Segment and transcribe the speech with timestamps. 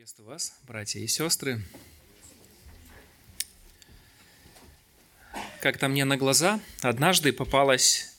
[0.00, 1.60] Приветствую вас, братья и сестры.
[5.60, 8.10] Как-то мне на глаза однажды попалась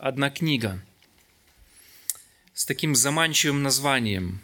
[0.00, 0.82] одна книга
[2.54, 4.40] с таким заманчивым названием.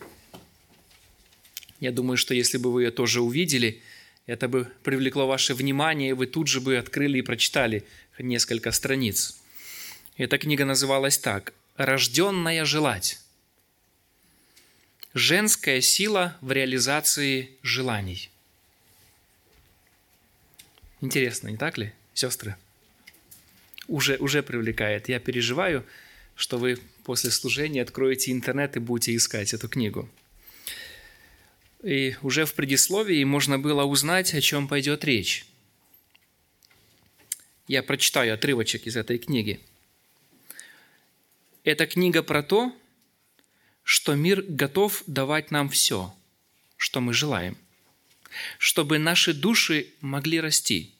[1.80, 3.80] Я думаю, что если бы вы ее тоже увидели,
[4.26, 7.82] это бы привлекло ваше внимание, и вы тут же бы открыли и прочитали
[8.18, 9.40] несколько страниц.
[10.18, 13.21] Эта книга называлась так «Рожденная желать».
[15.14, 18.30] Женская сила в реализации желаний.
[21.02, 22.56] Интересно, не так ли, сестры?
[23.88, 25.10] Уже, уже привлекает.
[25.10, 25.84] Я переживаю,
[26.34, 30.08] что вы после служения откроете интернет и будете искать эту книгу.
[31.82, 35.44] И уже в предисловии можно было узнать, о чем пойдет речь.
[37.68, 39.60] Я прочитаю отрывочек из этой книги.
[41.64, 42.74] Эта книга про то,
[43.82, 46.14] что мир готов давать нам все,
[46.76, 47.56] что мы желаем,
[48.58, 50.94] чтобы наши души могли расти,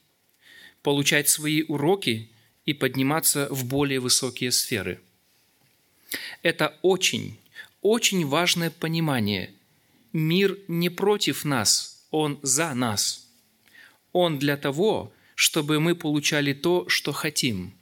[0.82, 2.30] получать свои уроки
[2.64, 5.00] и подниматься в более высокие сферы.
[6.42, 7.38] Это очень,
[7.80, 9.52] очень важное понимание.
[10.12, 13.26] Мир не против нас, он за нас.
[14.12, 17.74] Он для того, чтобы мы получали то, что хотим–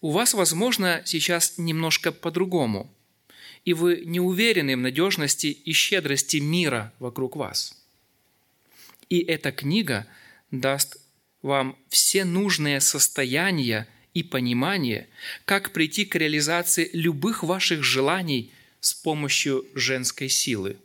[0.00, 2.92] у вас, возможно, сейчас немножко по-другому,
[3.64, 7.76] и вы не уверены в надежности и щедрости мира вокруг вас.
[9.08, 10.06] И эта книга
[10.50, 10.96] даст
[11.42, 15.08] вам все нужные состояния и понимание,
[15.44, 20.76] как прийти к реализации любых ваших желаний с помощью женской силы.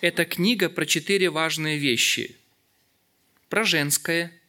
[0.00, 2.36] Эта книга про четыре важные вещи.
[3.48, 4.32] Про женское–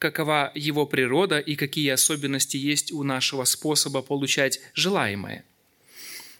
[0.00, 5.44] какова его природа и какие особенности есть у нашего способа получать желаемое.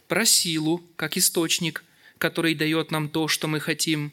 [0.09, 1.85] Про силу, как источник,
[2.17, 4.13] который дает нам то, что мы хотим.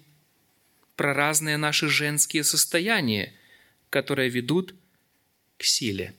[0.98, 3.34] Про разные наши женские состояния,
[3.90, 4.76] которые ведут
[5.58, 6.14] к силе.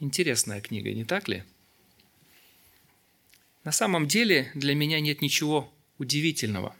[0.00, 1.44] Интересная книга, не так ли?
[3.62, 6.74] На самом деле для меня нет ничего удивительного,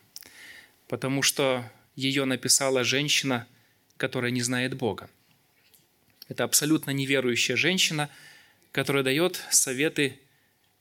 [0.88, 3.46] потому что ее написала женщина–
[3.98, 5.10] которая не знает Бога.
[6.28, 8.08] Это абсолютно неверующая женщина,
[8.72, 10.18] которая дает советы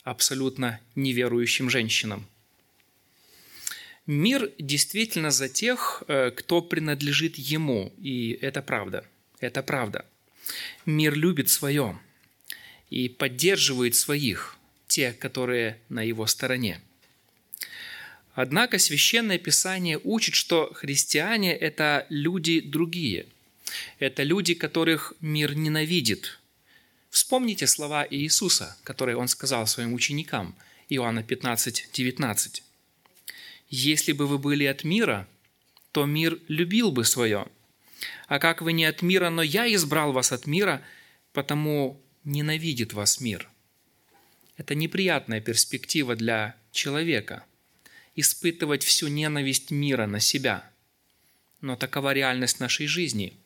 [0.03, 2.25] абсолютно неверующим женщинам.
[4.05, 9.05] Мир действительно за тех, э, кто принадлежит ему, и это правда.
[9.41, 10.05] Это правда.
[10.85, 11.99] Мир любит свое
[12.89, 14.55] и поддерживает своих,
[14.87, 16.79] те, которые на его стороне.
[18.37, 23.25] Однако Священное Писание учит, что христиане– это люди другие.
[23.97, 26.39] Это люди, которых мир ненавидит.
[27.09, 30.53] Вспомните слова Иисуса, которые Он сказал своим ученикам,
[30.87, 32.63] Иоанна 15, 19.
[33.69, 35.27] «Если бы вы были от мира,
[35.91, 37.47] то мир любил бы свое.
[38.27, 40.83] А как вы не от мира, но я избрал вас от мира,
[41.33, 43.49] потому ненавидит вас мир».
[44.57, 47.43] Это неприятная перспектива для человека–
[48.17, 50.69] испытывать всю ненависть мира на себя.
[51.61, 53.37] Но такова реальность нашей жизни.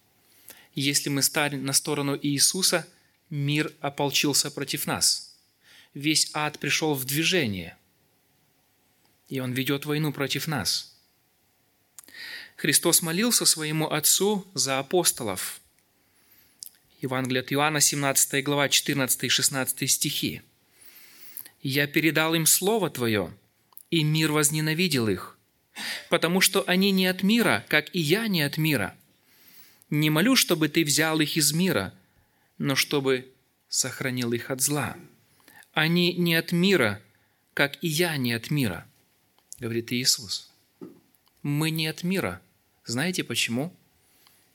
[0.73, 2.87] Если мы стали на сторону Иисуса,
[3.29, 5.35] мир ополчился против нас.
[5.93, 7.77] Весь ад пришел в движение,
[9.27, 10.95] и он ведет войну против нас.
[12.55, 15.59] Христос молился своему Отцу за апостолов.
[17.01, 20.41] Евангелие от Иоанна, 17 глава, 14 и 16 стихи.
[21.61, 23.33] «Я передал им Слово Твое,
[23.91, 25.37] и мир возненавидел их,
[26.09, 28.95] потому что они не от мира, как и я не от мира.
[29.89, 31.93] Не молю, чтобы ты взял их из мира,
[32.57, 33.29] но чтобы
[33.67, 34.95] сохранил их от зла.
[35.73, 37.01] Они не от мира,
[37.53, 38.87] как и я не от мира,
[39.59, 40.49] говорит Иисус.
[41.43, 42.41] Мы не от мира.
[42.85, 43.75] Знаете почему?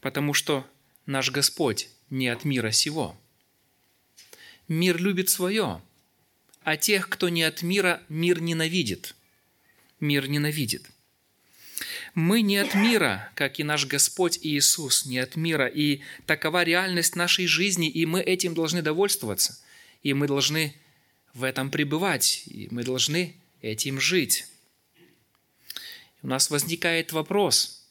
[0.01, 0.67] Потому что
[1.05, 3.19] наш Господь не от мира сего.
[4.67, 5.83] Мир любит свое,
[6.63, 9.15] а тех, кто не от мира, мир ненавидит–
[10.01, 10.91] мир ненавидит.
[12.15, 17.15] Мы не от мира, как и наш Господь Иисус не от мира, и такова реальность
[17.15, 19.59] нашей жизни, и мы этим должны довольствоваться,
[20.03, 20.75] и мы должны
[21.35, 24.47] в этом пребывать, и мы должны этим жить.
[26.23, 27.87] У нас возникает вопрос,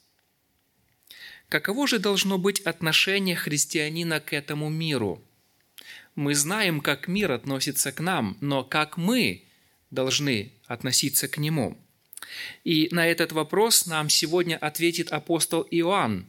[1.47, 5.23] каково же должно быть отношение христианина к этому миру?
[6.15, 9.43] Мы знаем, как мир относится к нам, но как мы
[9.91, 11.77] должны относиться к нему–
[12.63, 16.25] и на этот вопрос нам сегодня ответит апостол Иоанн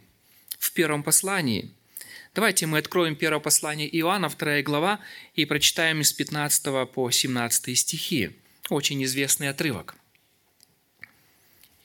[0.58, 1.70] в первом послании.
[2.34, 5.00] Давайте мы откроем первое послание Иоанна, вторая глава,
[5.34, 8.30] и прочитаем с 15 по 17 стихи.
[8.68, 9.96] Очень известный отрывок.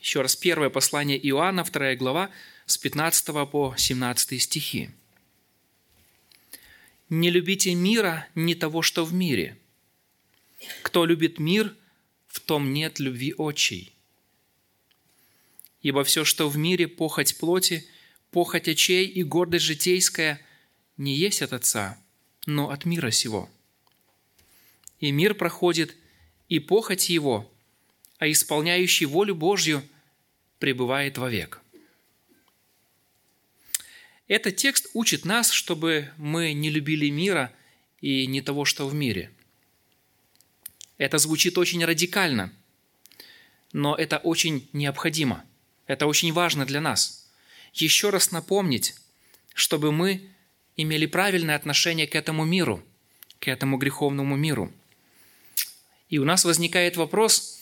[0.02, 2.32] Еще раз, первое послание Иоанна, вторая глава,
[2.66, 4.90] с 15 по 17 стихи.
[7.10, 9.58] «Не любите мира, не того, что в мире.
[10.82, 11.76] Кто любит мир,
[12.28, 13.94] в том нет любви отчей.
[15.82, 17.88] Ибо все, что в мире, похоть плоти,
[18.30, 20.40] похоть очей и гордость житейская,
[20.98, 21.98] не есть от Отца,
[22.46, 23.50] но от мира сего.
[25.00, 25.96] И мир проходит,
[26.50, 27.52] и похоть его,
[28.20, 29.84] а исполняющий волю Божью
[30.60, 31.62] пребывает вовек».
[34.32, 37.54] Этот текст учит нас, чтобы мы не любили мира
[38.00, 39.30] и не того, что в мире.
[40.98, 42.54] Это звучит очень радикально,
[43.74, 45.44] но это очень необходимо.
[45.88, 47.28] Это очень важно для нас.
[47.74, 48.96] Еще раз напомнить,
[49.54, 50.30] чтобы мы
[50.78, 52.84] имели правильное отношение к этому миру,
[53.40, 54.72] к этому греховному миру.
[56.10, 57.60] И у нас возникает вопрос,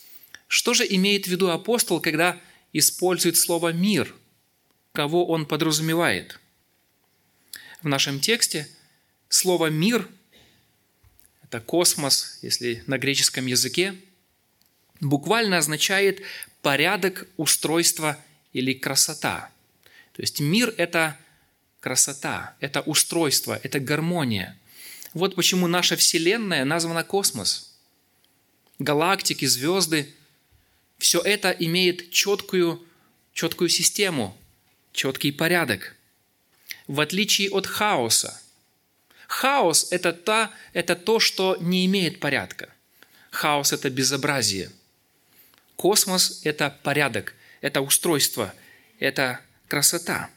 [0.48, 2.40] что же имеет в виду апостол, когда
[2.74, 4.16] использует слово «мир»,
[4.94, 6.40] кого он подразумевает–
[7.82, 8.68] в нашем тексте
[9.30, 10.10] слово «мир»–
[11.44, 13.96] это космос, если на греческом языке,
[15.00, 16.22] буквально означает
[16.62, 18.18] порядок, устройство
[18.54, 19.52] или красота.
[20.14, 21.18] То есть мир– это
[21.80, 24.58] красота, это устройство, это гармония.
[25.14, 27.74] Вот почему наша Вселенная названа космос.
[28.80, 30.14] Галактики, звезды–
[30.98, 32.86] все это имеет четкую,
[33.34, 34.38] четкую систему,
[34.92, 35.96] четкий порядок–
[36.90, 38.42] в отличие от хаоса.
[39.28, 42.70] Хаос– это, та, это то, что не имеет порядка.
[43.30, 44.72] Хаос– это безобразие.
[45.80, 48.54] Космос– это порядок, это устройство,
[49.00, 49.40] это
[49.70, 50.30] красота.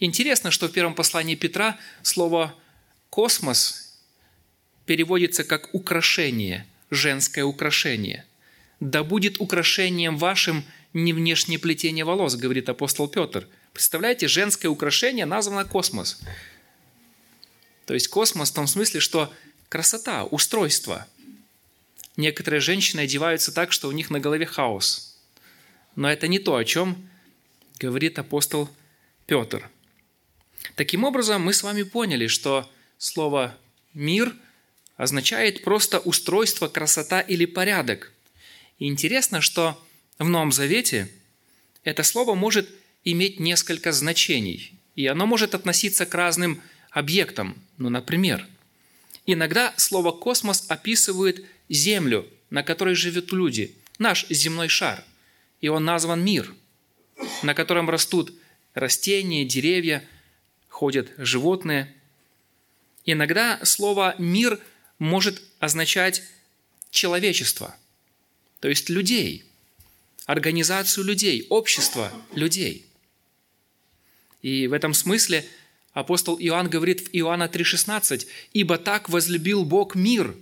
[0.00, 2.54] Интересно, что в первом послании Петра слово
[3.10, 3.94] «космос»
[4.86, 8.24] переводится как «украшение», женское украшение.
[8.80, 10.64] «Да будет украшением вашим
[10.94, 13.46] не внешнее плетение волос», говорит апостол Петр–
[13.78, 16.18] Представляете, женское украшение названо космос.
[17.86, 19.32] То есть космос в том смысле, что
[19.68, 21.06] красота, устройство.
[22.18, 25.16] Некоторые женщины одеваются так, что у них на голове хаос.
[25.94, 27.08] Но это не то, о чем
[27.78, 28.68] говорит апостол
[29.26, 29.70] Петр.
[30.74, 32.68] Таким образом, мы с вами поняли, что
[32.98, 33.56] слово
[33.94, 34.34] «мир»
[34.96, 38.12] означает просто устройство, красота или порядок.
[38.80, 39.80] И интересно, что
[40.18, 41.08] в Новом Завете
[41.84, 42.68] это слово может
[43.04, 46.60] иметь несколько значений, и оно может относиться к разным
[46.90, 47.62] объектам.
[47.76, 48.44] Ну, например,
[49.24, 55.04] иногда слово «космос» описывает Землю, на которой живут люди, наш земной шар,
[55.60, 56.54] и он назван мир,
[57.42, 58.32] на котором растут
[58.74, 60.04] растения, деревья,
[60.68, 61.94] ходят животные.
[63.04, 64.60] Иногда слово «мир»
[64.98, 66.22] может означать
[66.90, 67.76] человечество,
[68.60, 69.44] то есть людей,
[70.26, 72.84] организацию людей, общество людей–
[74.42, 75.44] и в этом смысле
[75.92, 80.34] апостол Иоанн говорит в Иоанна 3,16, «Ибо так возлюбил Бог мир».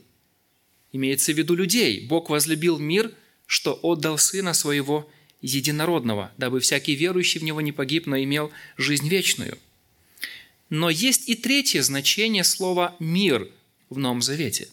[0.92, 2.06] Имеется в виду людей.
[2.06, 3.12] Бог возлюбил мир,
[3.46, 5.10] что отдал Сына Своего
[5.42, 9.58] Единородного, дабы всякий верующий в Него не погиб, но имел жизнь вечную.
[10.70, 13.48] Но есть и третье значение слова «мир»
[13.88, 14.68] в Новом Завете.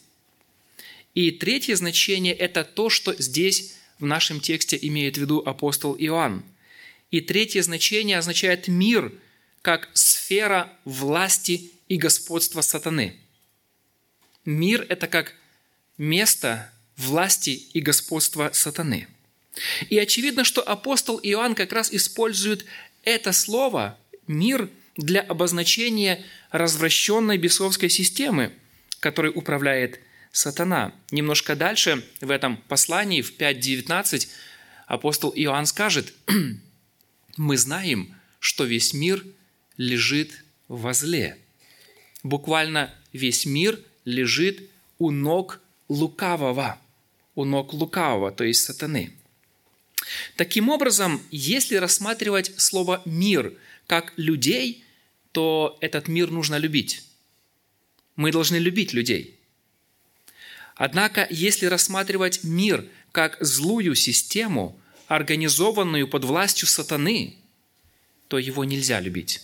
[1.13, 6.43] И третье значение– это то, что здесь в нашем тексте имеет в виду апостол Иоанн–
[7.13, 9.13] и третье значение означает мир
[9.61, 13.15] как сфера власти и господства сатаны.
[14.45, 15.35] Мир– это как
[15.97, 19.07] место власти и господства сатаны.
[19.89, 22.65] И очевидно, что апостол Иоанн как раз использует
[23.03, 23.97] это слово
[24.27, 28.51] «мир» для обозначения развращенной бесовской системы,
[28.99, 29.99] которой управляет
[30.31, 30.93] сатана.
[31.11, 34.27] Немножко дальше в этом послании, в 5.19,
[34.87, 36.13] апостол Иоанн скажет–
[37.37, 39.25] мы знаем, что весь мир
[39.77, 41.37] лежит во зле.
[42.21, 44.69] Буквально весь мир лежит
[44.99, 45.59] у ног
[45.93, 46.79] лукавого,
[47.35, 49.13] у ног лукавого, то есть сатаны.
[50.35, 53.53] Таким образом, если рассматривать слово «мир»
[53.87, 54.83] как людей,
[55.31, 57.03] то этот мир нужно любить.
[58.15, 59.39] Мы должны любить людей.
[60.75, 67.35] Однако, если рассматривать мир как злую систему– организованную под властью сатаны,
[68.27, 69.41] то его нельзя любить.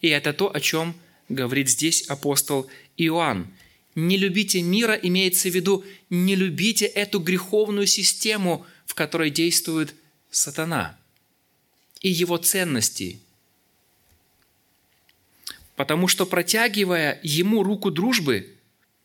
[0.00, 0.94] И это то, о чем
[1.28, 3.52] говорит здесь апостол Иоанн.
[3.98, 9.94] Не любите мира имеется в виду, не любите эту греховную систему, в которой действует
[10.30, 10.96] сатана
[12.00, 13.18] и его ценности.
[15.74, 18.54] Потому что протягивая ему руку дружбы,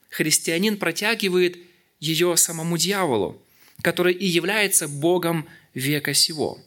[0.09, 1.57] христианин протягивает
[1.99, 3.41] ее самому дьяволу–
[3.81, 6.59] который и является Богом века сего.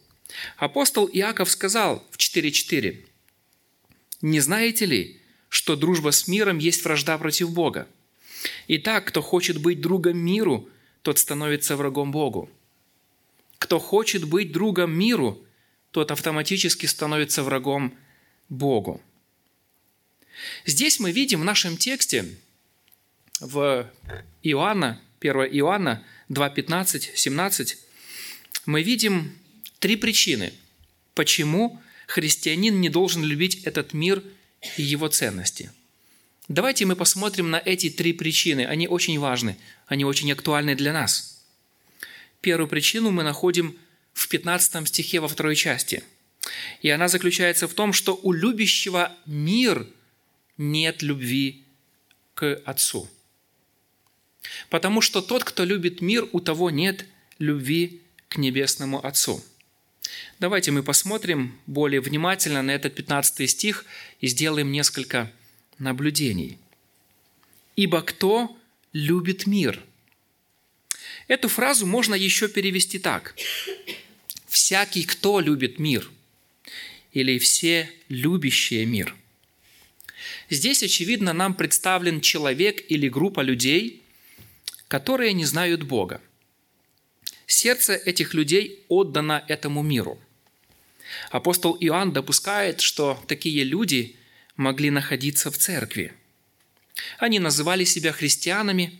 [0.56, 3.04] Апостол Иаков сказал в 4.4,
[4.22, 7.88] «Не знаете ли, что дружба с миром есть вражда против Бога?
[8.68, 10.68] Итак, кто хочет быть другом миру,
[11.02, 12.50] тот становится врагом Богу.
[13.58, 15.42] Кто хочет быть другом миру,
[15.90, 17.94] тот автоматически становится врагом
[18.48, 19.00] Богу.
[20.66, 22.26] Здесь мы видим в нашем тексте,
[23.40, 23.90] в
[24.42, 27.78] Иоанна, 1 Иоанна 2, 15, 17,
[28.66, 29.36] мы видим
[29.78, 30.52] три причины,
[31.14, 34.22] почему христианин не должен любить этот мир
[34.76, 35.70] и его ценности.
[36.48, 38.66] Давайте мы посмотрим на эти три причины.
[38.66, 41.44] Они очень важны, они очень актуальны для нас.
[42.40, 43.76] Первую причину мы находим
[44.12, 46.04] в 15 стихе во второй части.
[46.82, 49.86] И она заключается в том, что у любящего мир
[50.56, 51.64] нет любви
[52.34, 53.08] к Отцу.
[54.70, 57.06] Потому что тот, кто любит мир, у того нет
[57.38, 59.42] любви к Небесному Отцу.
[60.38, 63.84] Давайте мы посмотрим более внимательно на этот 15 стих
[64.20, 65.32] и сделаем несколько
[65.78, 66.58] наблюдений.
[67.76, 68.56] «Ибо кто
[68.92, 69.82] любит мир?»
[71.28, 73.34] Эту фразу можно еще перевести так
[74.66, 76.10] всякий, кто любит мир,
[77.12, 79.14] или все любящие мир.
[80.50, 84.02] Здесь, очевидно, нам представлен человек или группа людей,
[84.88, 86.20] которые не знают Бога.
[87.46, 90.18] Сердце этих людей отдано этому миру.
[91.30, 94.16] Апостол Иоанн допускает, что такие люди
[94.56, 96.12] могли находиться в церкви.
[97.18, 98.98] Они называли себя христианами,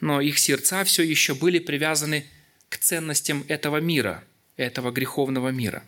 [0.00, 2.26] но их сердца все еще были привязаны
[2.68, 4.24] к ценностям этого мира–
[4.56, 5.84] этого греховного мира.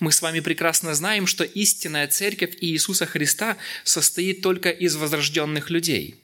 [0.00, 6.16] Мы с вами прекрасно знаем, что истинная церковь Иисуса Христа состоит только из возрожденных людей.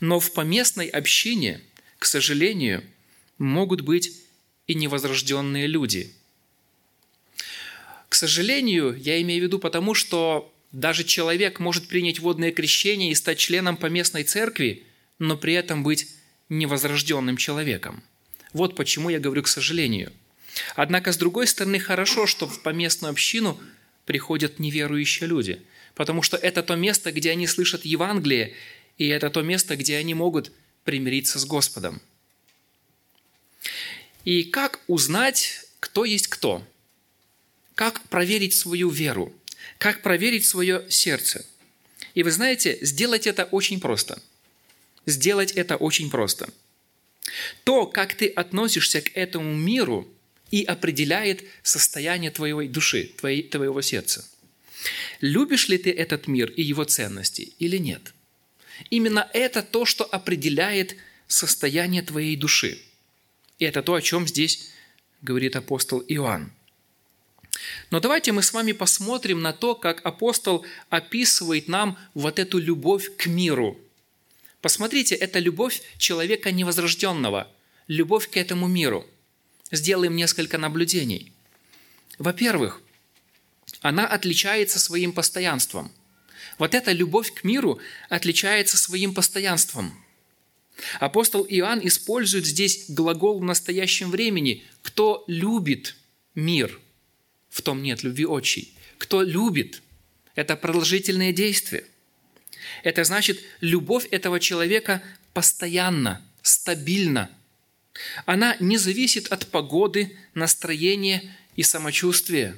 [0.00, 1.60] Но в поместной общине,
[1.98, 2.84] к сожалению,
[3.38, 4.12] могут быть
[4.66, 6.14] и невозрожденные люди.
[8.08, 13.14] К сожалению, я имею в виду потому, что даже человек может принять водное крещение и
[13.14, 14.84] стать членом поместной церкви,
[15.18, 16.08] но при этом быть
[16.48, 18.02] невозрожденным человеком–
[18.52, 20.12] вот почему я говорю «к сожалению».
[20.74, 23.60] Однако, с другой стороны, хорошо, что в поместную общину
[24.06, 25.62] приходят неверующие люди,
[25.94, 28.54] потому что это то место, где они слышат Евангелие,
[28.96, 30.50] и это то место, где они могут
[30.84, 32.00] примириться с Господом.
[34.24, 36.66] И как узнать, кто есть кто?
[37.78, 39.32] Как проверить свою веру?
[39.78, 41.46] Как проверить свое сердце?
[42.14, 44.20] И вы знаете, сделать это очень просто.
[45.06, 46.48] Сделать это очень просто–
[47.64, 50.08] то, как ты относишься к этому миру,
[50.50, 54.26] и определяет состояние твоей души, твоей, твоего сердца.
[55.20, 58.14] Любишь ли ты этот мир и его ценности или нет?
[58.88, 62.78] Именно это то, что определяет состояние твоей души.
[63.58, 64.70] И это то, о чем здесь
[65.20, 66.50] говорит апостол Иоанн.
[67.90, 73.16] Но давайте мы с вами посмотрим на то, как апостол описывает нам вот эту любовь
[73.16, 73.78] к миру–
[74.60, 77.48] Посмотрите, это любовь человека невозрожденного,
[77.86, 79.06] любовь к этому миру.
[79.70, 81.32] Сделаем несколько наблюдений.
[82.18, 82.82] Во-первых,
[83.80, 85.92] она отличается своим постоянством.
[86.58, 89.92] Вот эта любовь к миру отличается своим постоянством.
[90.98, 95.96] Апостол Иоанн использует здесь глагол в настоящем времени «кто любит
[96.34, 96.80] мир».
[97.48, 98.74] В том нет любви отчей.
[98.98, 99.82] Кто любит–
[100.34, 101.84] это продолжительное действие–
[102.82, 105.02] это значит, любовь этого человека
[105.32, 107.30] постоянно, стабильна.
[108.26, 112.56] Она не зависит от погоды, настроения и самочувствия.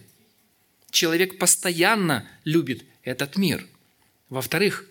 [0.90, 3.66] Человек постоянно любит этот мир.
[4.28, 4.86] Во-вторых,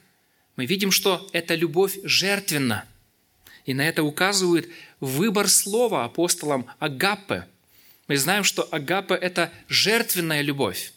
[0.56, 2.86] мы видим, что эта любовь жертвенна.
[3.66, 4.68] И на это указывает
[5.00, 7.46] выбор слова апостолам «агаппе».
[8.10, 10.94] Мы знаем, что агаппе– это жертвенная любовь.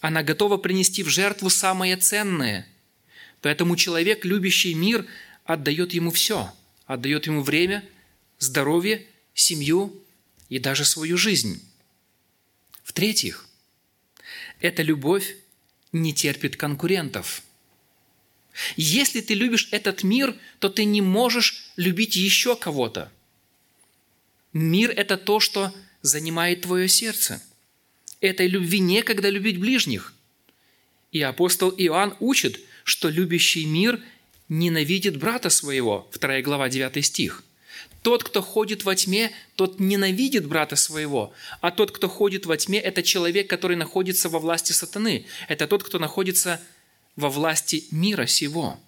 [0.00, 2.64] Она готова принести в жертву самое ценное.
[3.42, 5.04] Поэтому человек, любящий мир,
[5.44, 6.54] отдает ему все.
[6.86, 7.84] Отдает ему время,
[8.38, 9.04] здоровье,
[9.34, 10.00] семью
[10.48, 11.60] и даже свою жизнь.
[12.84, 13.48] В-третьих,
[14.60, 15.34] эта любовь
[15.90, 17.42] не терпит конкурентов.
[18.76, 23.10] Если ты любишь этот мир, то ты не можешь любить еще кого-то.
[24.56, 25.70] Мир– это то, что
[26.00, 27.42] занимает твое сердце–
[28.22, 30.14] этой любви некогда любить ближних.
[31.12, 34.00] И апостол Иоанн учит, что любящий мир
[34.48, 36.08] ненавидит брата своего.
[36.18, 37.44] 2 глава 9 стих.
[38.00, 41.34] Тот, кто ходит во тьме, тот ненавидит брата своего.
[41.60, 45.26] А тот, кто ходит во тьме, это человек, который находится во власти сатаны.
[45.48, 46.62] Это тот, кто находится
[47.14, 48.80] во власти мира сего.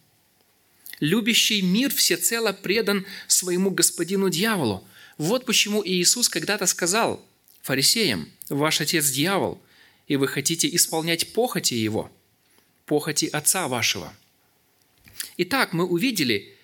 [1.00, 4.82] Любящий мир всецело предан своему господину дьяволу.
[5.18, 7.24] Вот почему Иисус когда-то сказал
[7.62, 9.60] фарисеям, «Ваш отец дьявол,
[10.06, 12.10] и вы хотите исполнять похоти его,
[12.86, 14.14] похоти отца вашего».
[15.36, 16.54] Итак, мы увидели,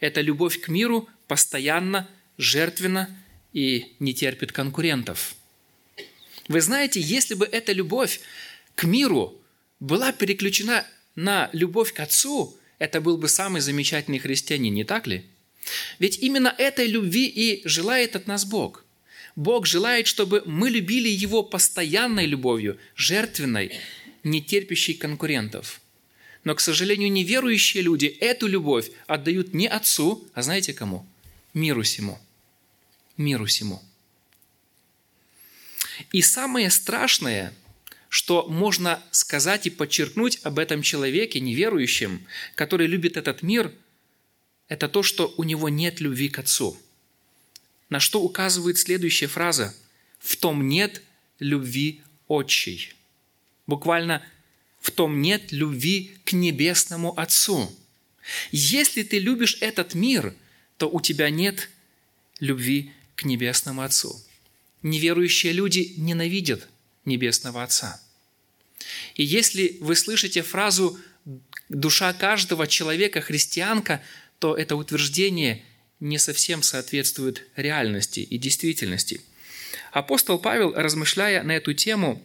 [0.00, 3.14] эта любовь к миру постоянно, жертвенно
[3.52, 5.34] и не терпит конкурентов.
[6.48, 8.20] Вы знаете, если бы эта любовь
[8.74, 9.38] к миру
[9.80, 15.26] была переключена на любовь к Отцу, это был бы самый замечательный христианин, не так ли?
[15.98, 18.84] Ведь именно этой любви и желает от нас Бог.
[19.36, 23.72] Бог желает, чтобы мы любили Его постоянной любовью, жертвенной,
[24.24, 25.80] не терпящей конкурентов.
[26.44, 31.06] Но, к сожалению, неверующие люди эту любовь отдают не Отцу, а знаете кому?
[31.54, 32.18] Миру сему.
[33.16, 33.82] Миру сему.
[36.12, 37.52] И самое страшное–
[38.08, 43.72] что можно сказать и подчеркнуть об этом человеке, неверующем, который любит этот мир,
[44.68, 46.76] это то, что у него нет любви к Отцу.
[47.88, 49.74] На что указывает следующая фраза
[50.18, 51.02] «в том нет
[51.38, 52.92] любви отчей».
[53.66, 54.22] Буквально
[54.80, 57.74] «в том нет любви к небесному Отцу».
[58.50, 60.34] Если ты любишь этот мир,
[60.76, 61.70] то у тебя нет
[62.40, 64.20] любви к небесному Отцу.
[64.82, 66.68] Неверующие люди ненавидят
[67.04, 68.00] Небесного Отца.
[69.14, 70.98] И если вы слышите фразу
[71.68, 74.02] «душа каждого человека христианка»,
[74.38, 75.64] то это утверждение
[76.00, 79.20] не совсем соответствует реальности и действительности.
[79.92, 82.24] Апостол Павел, размышляя на эту тему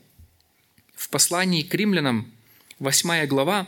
[0.96, 2.32] в послании к римлянам,
[2.80, 3.68] 8 глава,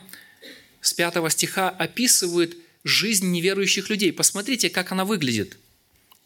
[0.82, 4.14] с 5 стиха описывает жизнь неверующих людей.
[4.14, 5.58] Посмотрите, как она выглядит.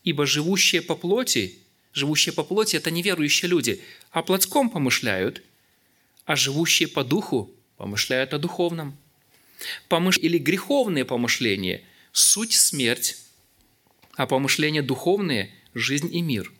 [0.03, 1.59] «Ибо живущие по плоти
[1.93, 5.41] Живущие по плоти– это неверующие люди, а плотском помышляют,
[6.25, 8.95] а живущие по духу помышляют о духовном.
[9.87, 10.17] Помыш...
[10.17, 13.17] Или греховные помышления– суть смерть,
[14.15, 16.51] а помышления духовные– жизнь и мир.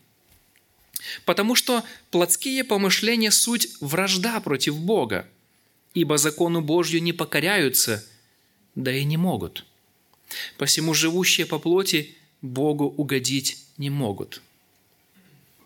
[1.26, 5.28] Потому что плотские помышления– суть вражда против Бога,
[5.94, 8.06] ибо закону Божью не покоряются,
[8.76, 9.66] да и не могут.
[10.58, 14.42] Посему живущие по плоти Богу угодить не могут–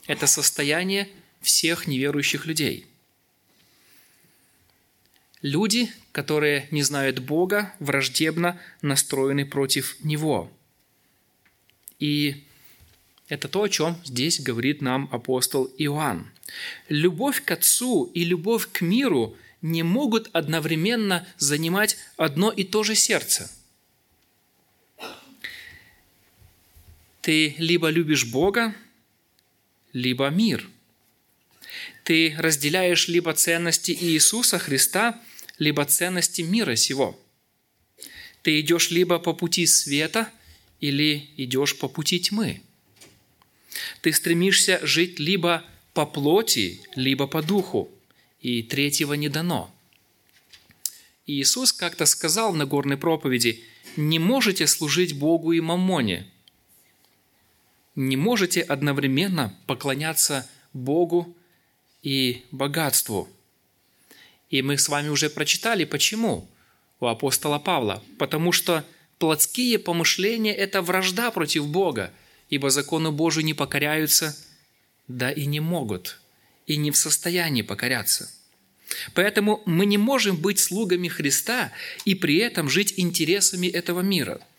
[0.07, 1.09] это состояние
[1.41, 2.85] всех неверующих людей.
[5.43, 10.49] Люди, которые не знают Бога, враждебно настроены против Него.
[11.99, 12.45] И
[13.27, 16.31] это то, о чем здесь говорит нам апостол Иоанн.
[16.87, 22.95] Любовь к Отцу и любовь к миру не могут одновременно занимать одно и то же
[22.95, 23.51] сердце.
[27.19, 28.73] Ты либо любишь Бога,
[29.91, 30.69] либо мир.
[32.05, 35.21] Ты разделяешь либо ценности Иисуса Христа,
[35.57, 37.19] либо ценности мира сего.
[38.41, 40.29] Ты идешь либо по пути света,
[40.79, 42.61] или идешь по пути тьмы.
[44.01, 45.63] Ты стремишься жить либо
[45.93, 47.89] по плоти, либо по духу,
[48.41, 49.73] и третьего не дано.
[51.25, 53.63] Иисус как-то сказал в Нагорной проповеди,
[53.95, 56.27] «Не можете служить Богу и мамоне–
[57.95, 61.35] не можете одновременно поклоняться Богу
[62.01, 63.29] и богатству.
[64.53, 66.47] И мы с вами уже прочитали, почему
[66.99, 68.03] у апостола Павла.
[68.19, 68.85] Потому что
[69.17, 72.13] плотские помышления– это вражда против Бога,
[72.49, 74.37] ибо закону Божию не покоряются,
[75.07, 76.19] да и не могут,
[76.67, 78.31] и не в состоянии покоряться.
[79.15, 81.71] Поэтому мы не можем быть слугами Христа
[82.05, 84.39] и при этом жить интересами этого мира–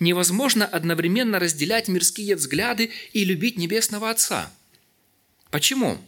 [0.00, 4.50] Невозможно одновременно разделять мирские взгляды и любить Небесного Отца.
[5.50, 5.98] Почему?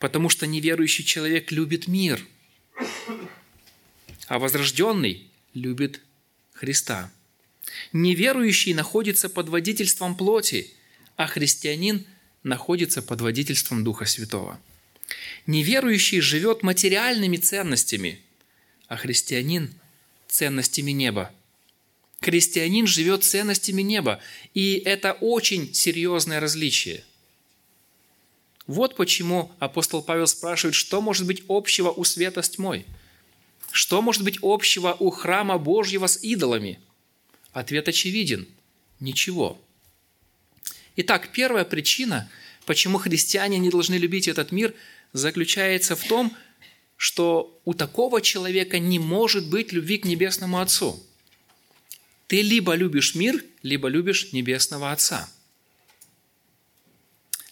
[0.00, 2.26] Потому что неверующий человек любит мир,
[4.26, 6.00] а возрожденный любит
[6.52, 7.12] Христа.
[7.92, 10.72] Неверующий находится под водительством плоти,
[11.16, 12.04] а христианин
[12.42, 14.60] находится под водительством Духа Святого.
[15.46, 18.20] Неверующий живет материальными ценностями,
[18.88, 19.72] а христианин–
[20.28, 21.32] ценностями неба–
[22.20, 24.20] Христианин живет ценностями неба,
[24.52, 27.02] и это очень серьезное различие.
[28.70, 32.86] Вот почему апостол Павел спрашивает, что может быть общего у света с тьмой?
[33.72, 36.78] Что может быть общего у храма Божьего с идолами?
[37.52, 38.46] Ответ очевиден–
[39.00, 39.60] ничего.
[40.94, 42.30] Итак, первая причина,
[42.64, 44.72] почему христиане не должны любить этот мир,
[45.12, 46.32] заключается в том,
[46.96, 51.04] что у такого человека не может быть любви к Небесному Отцу–
[52.28, 55.28] ты либо любишь мир, либо любишь Небесного Отца.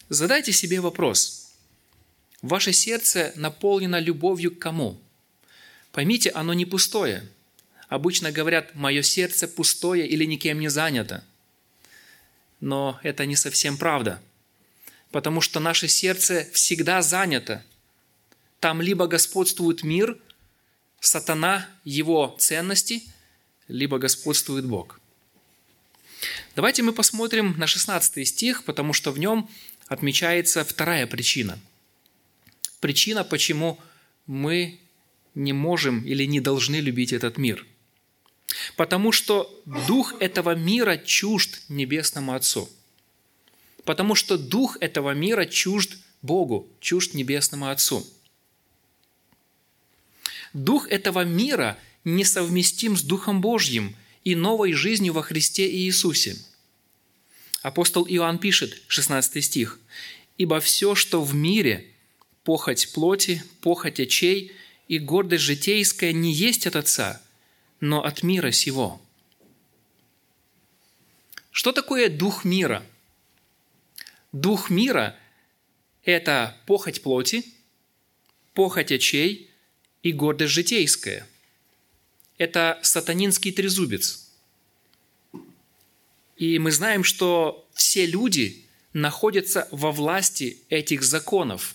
[0.08, 1.50] Задайте себе вопрос.
[2.40, 4.98] Ваше сердце наполнено любовью к кому?
[5.92, 7.28] Поймите, оно не пустое.
[7.88, 11.24] обычно говорят «мое сердце пустое или никем не занято».
[12.60, 14.20] Но это не совсем правда,
[15.10, 17.64] потому что наше сердце всегда занято.
[18.60, 20.18] Там либо господствует мир,
[21.00, 23.02] сатана, его ценности,
[23.68, 25.00] либо господствует Бог.
[26.56, 29.48] Давайте мы посмотрим на 16 стих, потому что в нем
[29.88, 31.58] отмечается вторая причина.
[32.80, 33.78] Причина, почему
[34.26, 34.78] мы
[35.34, 37.66] не можем или не должны любить этот мир.
[38.76, 42.68] Потому что дух этого мира чужд Небесному Отцу.
[43.84, 48.06] Потому что дух этого мира чужд Богу, чужд Небесному Отцу.
[50.52, 56.36] Дух этого мира несовместим с Духом Божьим и новой жизнью во Христе и Иисусе.
[57.62, 59.78] Апостол Иоанн пишет, 16 стих,
[60.36, 61.86] «Ибо все, что в мире,
[62.44, 64.52] похоть плоти, похоть очей–
[64.88, 67.22] и гордость житейская не есть от Отца,
[67.80, 69.00] но от мира сего.
[71.50, 72.84] Что такое дух мира?
[74.32, 75.16] Дух мира–
[76.04, 77.44] это похоть плоти,
[78.54, 79.50] похоть очей
[80.02, 81.26] и гордость житейская.
[82.38, 84.27] Это сатанинский трезубец.
[86.38, 91.74] И мы знаем, что все люди находятся во власти этих законов,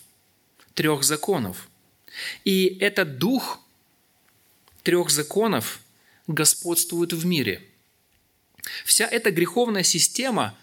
[0.73, 1.69] трех законов–
[2.43, 3.59] и этот дух
[4.83, 5.79] трех законов
[6.27, 7.63] господствует в мире.
[8.85, 10.57] Вся эта греховная система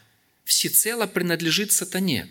[0.45, 2.29] всецело принадлежит сатане.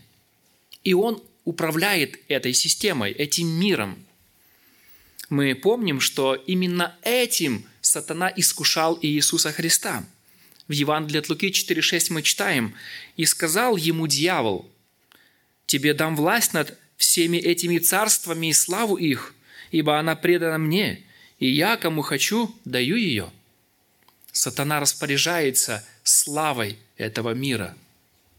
[0.83, 4.03] И он управляет этой системой, этим миром.
[5.29, 10.05] Мы помним, что именно этим сатана искушал Иисуса Христа.
[10.69, 12.75] В Евангелии от Луки 4,6 мы читаем,
[13.17, 14.69] «И сказал ему дьявол,
[15.65, 19.33] «Тебе дам власть над всеми этими царствами и славу их,
[19.71, 21.03] ибо она предана мне,
[21.39, 23.31] и я, кому хочу, даю ее».
[24.31, 27.75] Сатана распоряжается славой этого мира,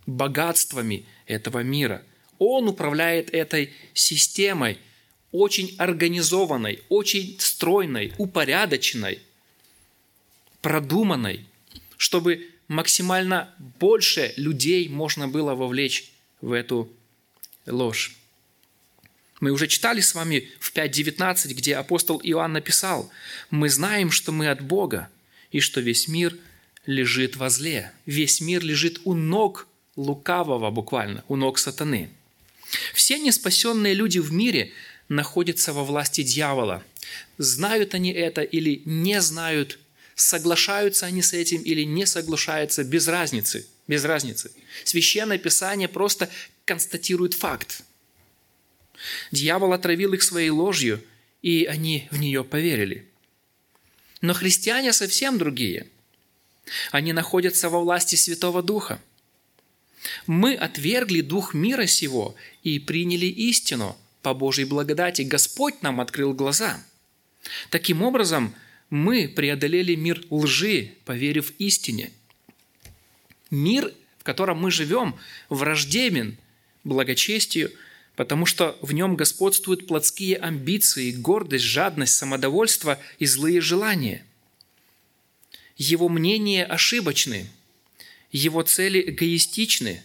[0.07, 2.01] богатствами этого мира.
[2.39, 4.79] Он управляет этой системой,
[5.33, 9.19] очень организованной, очень стройной, упорядоченной,
[10.63, 11.50] продуманной,
[12.01, 16.11] чтобы максимально больше людей можно было вовлечь
[16.41, 16.91] в эту
[17.67, 18.17] ложь.
[19.41, 23.11] Мы уже читали с вами в 5.19, где апостол Иоанн написал,
[23.51, 25.11] «Мы знаем, что мы от Бога,
[25.51, 26.35] и что весь мир
[26.87, 27.93] лежит во зле».
[28.07, 32.09] Весь мир лежит у ног лукавого буквально, у ног сатаны.
[32.95, 34.73] Все неспасенные люди в мире
[35.11, 36.83] находятся во власти дьявола.
[37.37, 39.79] Знают они это или не знают,
[40.15, 43.67] соглашаются они с этим или не соглашаются, без разницы.
[43.87, 44.53] Без разницы.
[44.85, 46.31] Священное Писание просто
[46.65, 47.83] констатирует факт–
[49.31, 51.03] Дьявол отравил их своей ложью,
[51.43, 53.09] и они в нее поверили.
[54.21, 55.87] Но христиане совсем другие.
[56.91, 59.01] Они находятся во власти Святого Духа.
[60.27, 65.23] Мы отвергли дух мира сего и приняли истину по Божьей благодати.
[65.23, 66.83] Господь нам открыл глаза.
[67.71, 68.55] Таким образом,
[68.91, 72.11] мы преодолели мир лжи, поверив истине.
[73.51, 75.17] Мир, в котором мы живем,
[75.49, 76.37] враждебен
[76.85, 77.71] благочестию–
[78.21, 84.27] потому что в нем господствуют плотские амбиции, гордость, жадность, самодовольство и злые желания.
[85.79, 87.47] Его мнения ошибочны,
[88.31, 90.03] его цели эгоистичны,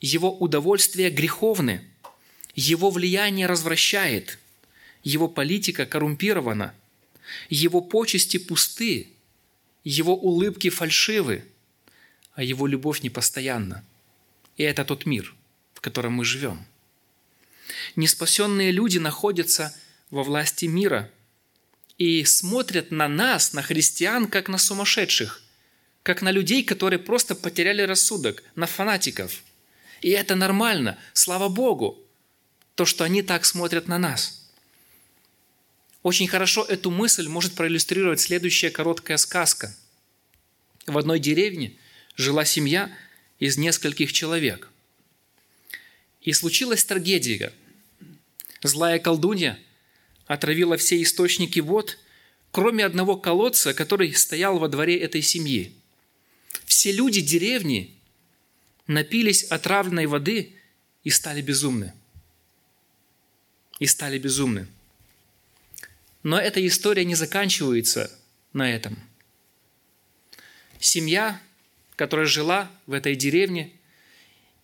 [0.00, 1.82] его удовольствия греховны,
[2.54, 4.38] его влияние развращает,
[5.02, 6.72] его политика коррумпирована,
[7.48, 9.08] его почести пусты,
[9.84, 11.44] его улыбки фальшивы,
[12.34, 13.84] а его любовь непостоянна.
[14.56, 15.34] И это тот мир,
[15.74, 16.64] в котором мы живем–
[17.96, 19.74] неспасенные люди находятся
[20.10, 21.10] во власти мира
[21.98, 25.42] и смотрят на нас, на христиан, как на сумасшедших,
[26.02, 29.42] как на людей, которые просто потеряли рассудок, на фанатиков.
[30.00, 31.98] И это нормально, слава Богу,
[32.74, 34.36] то, что они так смотрят на нас–
[36.02, 39.74] очень хорошо эту мысль может проиллюстрировать следующая короткая сказка.
[40.86, 41.76] В одной деревне
[42.16, 42.90] жила семья
[43.38, 44.70] из нескольких человек.
[46.22, 47.52] И случилась трагедия.
[48.62, 49.58] Злая колдунья
[50.26, 51.98] отравила все источники вод,
[52.50, 55.72] кроме одного колодца, который стоял во дворе этой семьи.
[56.64, 57.94] Все люди деревни
[58.86, 60.54] напились отравленной воды
[61.04, 61.92] и стали безумны.
[63.78, 64.66] И стали безумны.
[66.22, 68.10] Но эта история не заканчивается
[68.52, 68.98] на этом.
[70.78, 71.40] Семья,
[71.96, 73.72] которая жила в этой деревне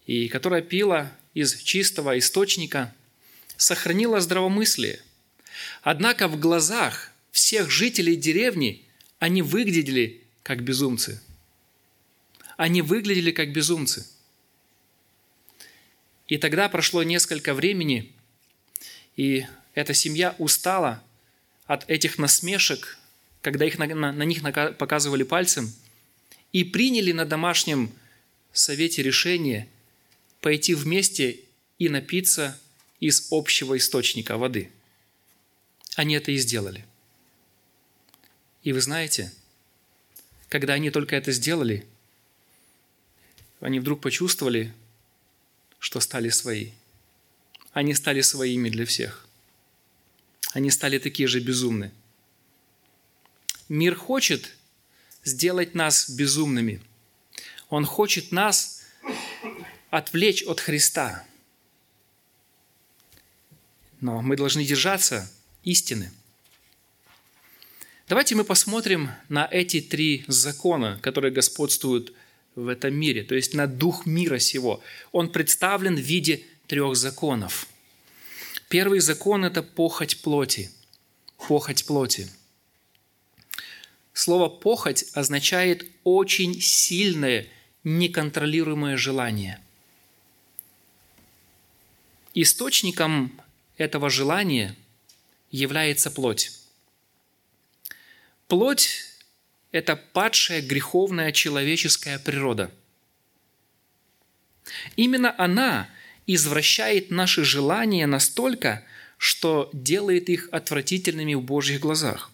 [0.06, 2.94] и которая пила из чистого источника–
[3.56, 5.00] сохранила здравомыслие.
[5.82, 8.84] Однако в глазах всех жителей деревни
[9.18, 11.22] они выглядели как безумцы.
[12.56, 14.06] Они выглядели как безумцы.
[16.28, 18.12] И тогда прошло несколько времени,
[19.16, 21.02] и эта семья устала
[21.66, 22.98] от этих насмешек,
[23.42, 24.42] когда их на, на, на них
[24.78, 25.72] показывали пальцем,
[26.52, 27.92] и приняли на домашнем
[28.52, 29.68] совете решение
[30.40, 31.40] пойти вместе
[31.78, 32.58] и напиться
[33.00, 34.70] из общего источника воды.
[35.96, 36.84] Они это и сделали.
[38.62, 39.32] И вы знаете,
[40.48, 41.86] когда они только это сделали,
[43.60, 44.72] они вдруг почувствовали,
[45.78, 46.70] что стали свои.
[47.72, 49.25] Они стали своими для всех.
[50.52, 51.92] Они стали такие же безумны.
[53.68, 54.56] Мир хочет
[55.24, 56.80] сделать нас безумными.
[57.68, 58.82] Он хочет нас
[59.90, 61.26] отвлечь от Христа.
[64.00, 65.30] Но мы должны держаться
[65.64, 66.12] истины.
[68.08, 72.12] Давайте мы посмотрим на эти три закона, которые господствуют
[72.54, 74.80] в этом мире, то есть на дух мира сего.
[75.10, 77.66] Он представлен в виде трех законов.
[78.68, 80.70] Первый закон– это похоть плоти.
[81.48, 82.28] Похоть плоти.
[84.12, 87.46] Слово «похоть» означает очень сильное,
[87.84, 89.60] неконтролируемое желание.
[92.34, 93.40] Источником
[93.76, 94.74] этого желания
[95.50, 96.50] является плоть.
[98.48, 99.04] Плоть–
[99.70, 102.72] это падшая греховная человеческая природа.
[104.96, 105.88] Именно она
[106.26, 108.84] извращает наши желания настолько,
[109.18, 112.30] что делает их отвратительными в Божьих глазах.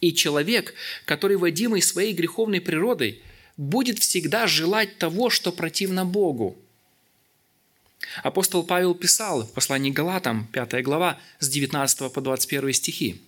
[0.00, 3.22] И человек, который водимый своей греховной природой,
[3.56, 6.58] будет всегда желать того, что противно Богу.
[8.22, 13.20] Апостол Павел писал в послании Галатам, 5 глава, с 19 по 21 стихи.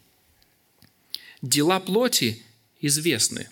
[1.42, 2.42] «Дела плоти
[2.80, 3.48] известны.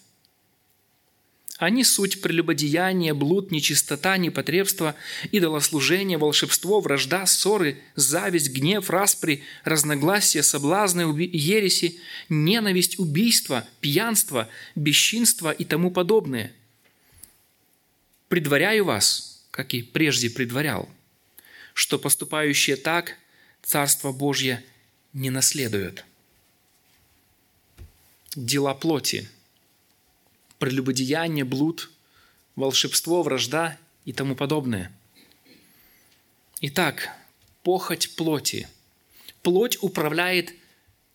[1.63, 4.97] Они суть прелюбодеяние, блуд, нечистота, непотребство,
[5.31, 15.65] идолослужение, волшебство, вражда, ссоры, зависть, гнев, распри, разногласия, соблазны, ереси, ненависть, убийство, пьянство, бесчинство и
[15.65, 16.53] тому подобное.
[18.27, 20.89] Предваряю вас, как и прежде предварял,
[21.75, 23.15] что поступающие так
[23.63, 24.65] Царство Божье
[25.13, 26.05] не наследуют.
[28.35, 29.29] Дела плоти–
[30.63, 31.91] прелюбодеяние, блуд,
[32.55, 34.97] волшебство, вражда и тому подобное.
[36.61, 37.09] Итак,
[37.65, 38.69] похоть плоти.
[39.43, 40.55] Плоть управляет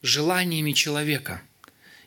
[0.01, 1.41] желаниями человека.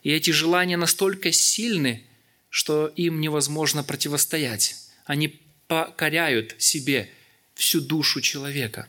[0.03, 2.05] И эти желания настолько сильны,
[2.51, 4.77] что им невозможно противостоять.
[5.07, 7.09] Они покоряют себе
[7.55, 8.87] всю душу человека.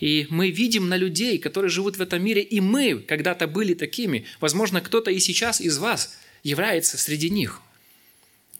[0.00, 4.26] И мы видим на людей, которые живут в этом мире, и мы когда-то были такими.
[4.40, 7.60] Возможно, кто-то и сейчас из вас является среди них–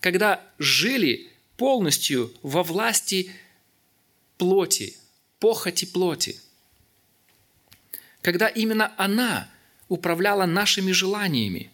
[0.05, 3.33] когда жили полностью во власти
[4.37, 4.99] плоти,
[5.39, 6.39] похоти плоти.
[8.21, 9.51] Когда именно она
[9.89, 11.71] управляла нашими желаниями.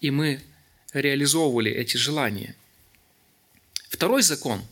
[0.00, 0.40] И мы
[0.92, 2.54] реализовывали эти желания.
[3.88, 4.64] Второй закон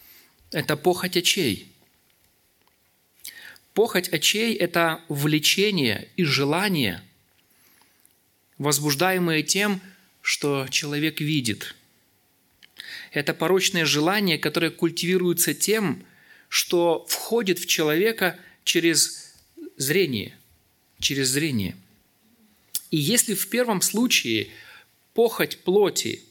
[0.50, 1.72] –это похоть очей.
[3.72, 7.02] Похоть очей– это влечение и желание,
[8.58, 9.80] возбуждаемые тем,
[10.28, 11.74] что человек видит.
[13.12, 16.04] Это порочное желание, которое культивируется тем,
[16.50, 19.32] что входит в человека через
[19.78, 20.36] зрение.
[21.00, 21.78] Через зрение.
[22.90, 24.48] И если в первом случае
[25.14, 26.22] похоть плоти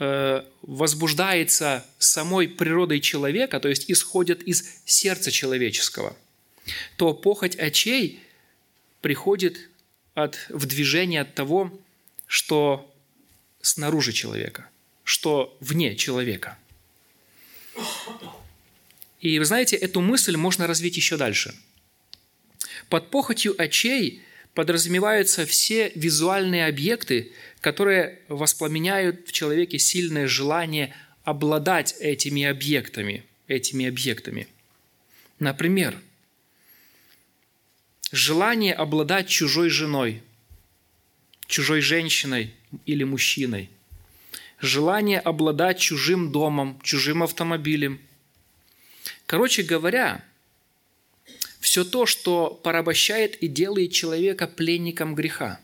[0.00, 6.16] э, возбуждается самой природой человека, то есть исходит из сердца человеческого,
[6.96, 8.18] то похоть очей
[9.00, 9.70] приходит
[10.14, 11.72] от, в движение от того,
[12.30, 12.94] что
[13.60, 14.68] снаружи человека,
[15.02, 16.56] что вне человека.
[19.20, 21.52] И вы знаете, эту мысль можно развить еще дальше.
[22.88, 24.22] Под похотью очей
[24.54, 34.46] подразумеваются все визуальные объекты, которые воспламеняют в человеке сильное желание обладать этими объектами, этими объектами.
[35.40, 36.00] Например,
[38.12, 40.22] желание обладать чужой женой–
[41.50, 42.54] чужой женщиной
[42.86, 43.68] или мужчиной,
[44.60, 48.00] желание обладать чужим домом, чужим автомобилем.
[49.26, 50.24] Короче говоря,
[51.58, 55.60] все то, что порабощает и делает человека пленником греха.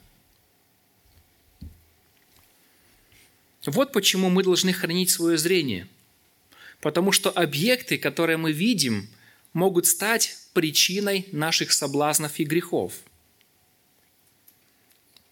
[3.64, 5.88] Вот почему мы должны хранить свое зрение.
[6.80, 9.08] Потому что объекты, которые мы видим,
[9.52, 12.92] могут стать причиной наших соблазнов и грехов–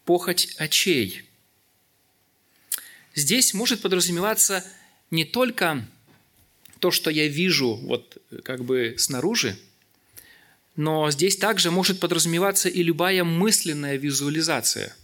[0.05, 1.23] похоть очей.
[3.15, 4.63] Здесь может подразумеваться
[5.11, 5.85] не только
[6.79, 9.57] то, что я вижу вот как бы снаружи,
[10.75, 14.95] но здесь также может подразумеваться и любая мысленная визуализация.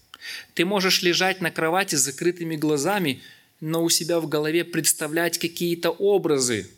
[0.54, 3.22] Ты можешь лежать на кровати с закрытыми глазами,
[3.62, 6.70] но у себя в голове представлять какие-то образы.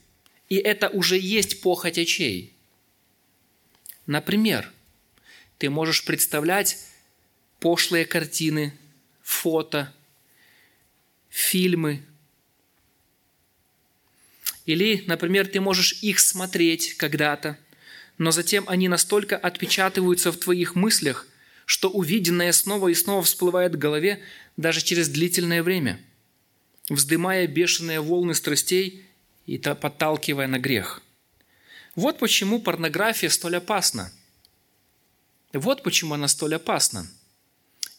[0.50, 2.54] И это уже есть похоть очей.
[4.06, 4.72] Например,
[5.58, 6.78] ты можешь представлять
[7.64, 8.78] пошлые картины,
[9.22, 9.94] фото,
[11.30, 12.04] фильмы.
[14.66, 17.58] Или, например, ты можешь их смотреть когда-то,
[18.18, 21.26] но затем они настолько отпечатываются в твоих мыслях,
[21.66, 24.22] что увиденное снова и снова всплывает в голове
[24.58, 26.02] даже через длительное время,
[26.90, 29.06] вздымая бешеные волны страстей
[29.46, 31.02] и подталкивая на грех.
[31.96, 34.12] Вот почему порнография столь опасна.
[35.54, 37.08] Вот почему она столь опасна.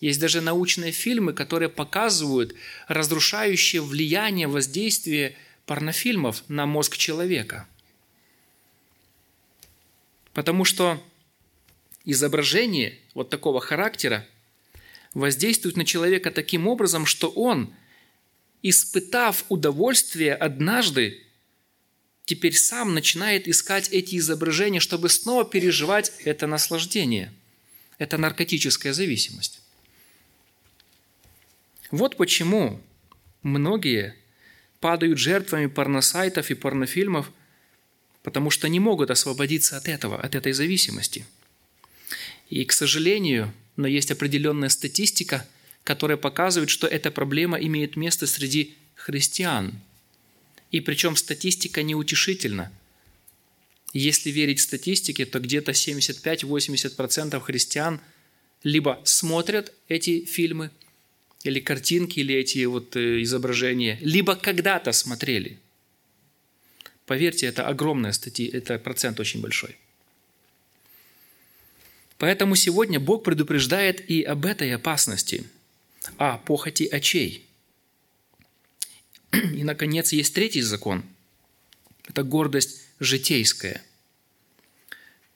[0.00, 2.54] Есть даже научные фильмы, которые показывают
[2.88, 7.66] разрушающее влияние, воздействие порнофильмов на мозг человека.
[10.34, 11.02] Потому что
[12.04, 14.26] изображение вот такого характера
[15.14, 17.72] воздействует на человека таким образом, что он,
[18.62, 21.22] испытав удовольствие однажды,
[22.24, 27.32] теперь сам начинает искать эти изображения, чтобы снова переживать это наслаждение.
[27.98, 29.60] Это наркотическая зависимость.
[31.90, 32.80] Вот почему
[33.42, 34.14] многие
[34.80, 37.30] падают жертвами порносайтов и порнофильмов,
[38.22, 41.26] потому что не могут освободиться от этого, от этой зависимости.
[42.50, 45.46] И, к сожалению, но есть определенная статистика,
[45.82, 49.74] которая показывает, что эта проблема имеет место среди христиан–
[50.74, 52.72] и причем статистика неутешительна.
[53.92, 58.00] Если верить статистике, то где-то 75-80% христиан
[58.64, 60.72] либо смотрят эти фильмы,
[61.44, 65.58] или картинки, или эти вот э, изображения, либо когда-то смотрели.
[67.06, 69.76] Поверьте, это огромная статья, это процент очень большой.
[72.18, 75.44] Поэтому сегодня Бог предупреждает и об этой опасности,
[76.18, 77.46] о похоти очей–
[79.42, 81.04] и, наконец, есть третий закон.
[82.06, 83.82] Это гордость житейская.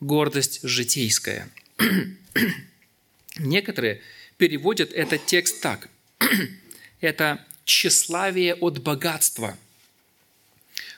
[0.00, 1.50] Гордость житейская.
[3.38, 4.00] Некоторые
[4.36, 5.88] переводят этот текст так.
[7.00, 9.56] Это тщеславие от богатства.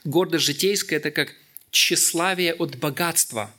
[0.03, 1.35] Гордость житейская– это как
[1.69, 3.53] тщеславие от богатства.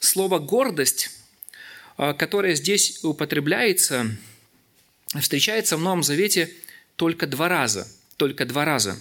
[0.00, 1.10] Слово «гордость»,
[1.96, 4.16] а, которое здесь употребляется,
[5.20, 6.50] встречается в Новом Завете–
[6.96, 7.88] только два раза.
[8.16, 8.98] Только два раза.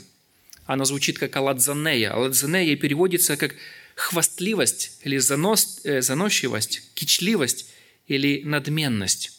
[0.66, 2.14] Оно звучит как аладзанея.
[2.14, 3.56] Аладзанея переводится как
[3.96, 7.70] хвастливость или занос, э, заносчивость, кичливость
[8.08, 9.33] или надменность.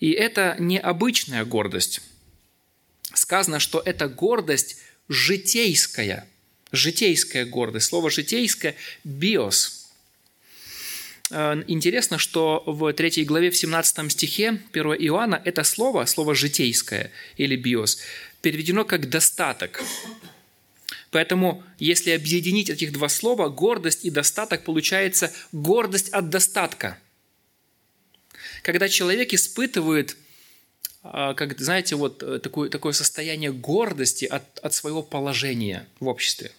[0.00, 2.00] И это необычная гордость.
[3.14, 6.26] Сказано, что это гордость житейская.
[6.72, 7.86] Житейская гордость.
[7.86, 9.80] Слово «житейская»– «биос»,
[11.30, 17.10] Э, интересно, что в 3 главе в 17 стихе 1 Иоанна это слово, слово «житейское»
[17.36, 17.98] или «биос»,
[18.42, 19.82] переведено как «достаток».
[21.10, 26.98] Поэтому, если объединить этих два слова, гордость и достаток, получается гордость от достатка.
[28.62, 30.16] Когда человек испытывает,
[31.02, 36.52] э, как, знаете, вот э, такое, такое состояние гордости от, от своего положения в обществе.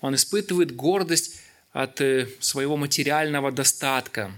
[0.00, 1.40] Он испытывает гордость
[1.72, 4.32] от э, своего материального достатка.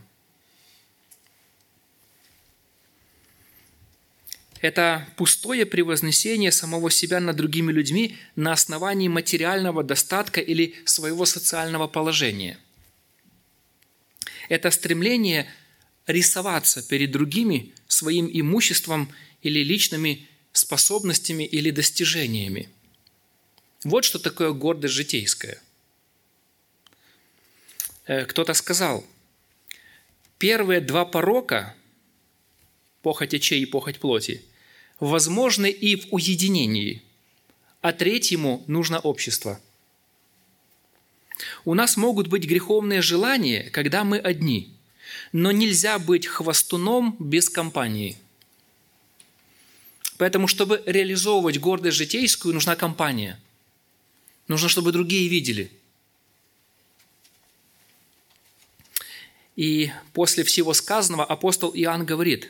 [4.61, 11.87] Это пустое превознесение самого себя над другими людьми на основании материального достатка или своего социального
[11.87, 12.59] положения.
[14.49, 15.47] Это стремление
[16.09, 22.69] рисоваться перед другими своим имуществом или личными способностями или достижениями.
[23.85, 25.63] Вот что такое гордость житейская–
[28.09, 29.05] Э, кто-то сказал,
[30.39, 31.75] первые два порока,
[33.03, 34.43] похоть очей и похоть плоти,
[34.99, 37.03] возможны и в уединении,
[37.83, 39.61] а третьему нужно общество.
[41.67, 44.75] У нас могут быть греховные желания, когда мы одни,
[45.33, 48.17] но нельзя быть хвостуном без компании.
[50.17, 53.41] Поэтому, чтобы реализовывать гордость житейскую, нужна компания.
[54.49, 55.71] Нужно, чтобы другие видели–
[59.59, 62.49] И после всего сказанного апостол Иоанн говорит,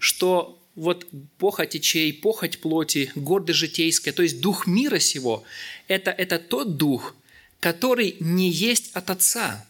[0.00, 1.06] что вот
[1.38, 5.44] похоть очей, похоть плоти, гордость житейская, то есть дух мира сего,
[5.86, 7.14] это, это тот дух,
[7.60, 9.64] который не есть от Отца,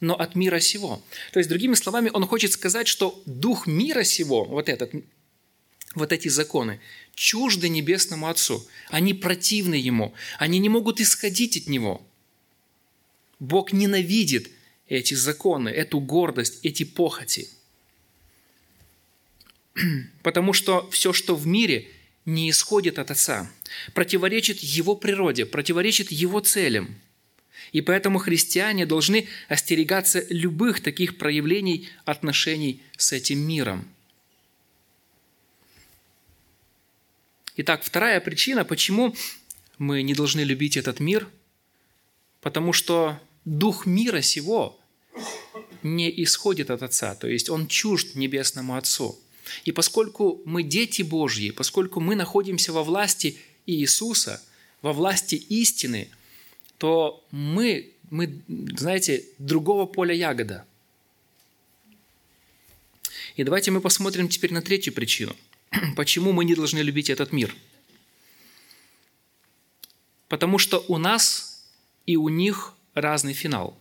[0.00, 1.02] но от мира сего.
[1.32, 4.92] То есть, другими словами, он хочет сказать, что дух мира сего, вот этот,
[5.94, 6.80] вот эти законы,
[7.14, 8.66] чужды Небесному Отцу.
[8.88, 10.14] Они противны Ему.
[10.38, 12.06] Они не могут исходить от Него.
[13.38, 14.50] Бог ненавидит
[14.88, 17.48] эти законы, эту гордость, эти похоти.
[20.22, 21.88] Потому что все, что в мире,
[22.24, 23.50] не исходит от Отца,
[23.92, 26.98] противоречит Его природе, противоречит Его целям.
[27.74, 33.88] И поэтому христиане должны остерегаться любых таких проявлений отношений с этим миром.
[37.56, 39.16] Итак, вторая причина, почему
[39.78, 41.28] мы не должны любить этот мир,
[42.40, 44.78] потому что дух мира сего
[45.82, 49.18] не исходит от Отца, то есть он чужд Небесному Отцу.
[49.64, 54.40] И поскольку мы дети Божьи, поскольку мы находимся во власти Иисуса,
[54.80, 56.08] во власти истины,
[56.78, 58.42] то мы, мы
[58.76, 60.64] знаете, другого поля ягода.
[63.36, 65.34] И давайте мы посмотрим теперь на третью причину.
[65.96, 67.54] Почему мы не должны любить этот мир?
[70.28, 71.64] Потому что у нас
[72.06, 73.78] и у них разный финал.